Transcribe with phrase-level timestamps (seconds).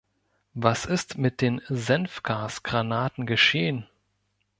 [0.55, 3.85] Was ist mit den Senfgasgranaten geschehen?